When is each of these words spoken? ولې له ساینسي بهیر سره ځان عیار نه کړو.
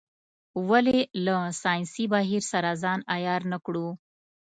ولې 0.69 0.99
له 1.25 1.35
ساینسي 1.61 2.05
بهیر 2.13 2.43
سره 2.51 2.69
ځان 2.83 2.99
عیار 3.13 3.41
نه 3.51 3.57
کړو. 3.65 3.87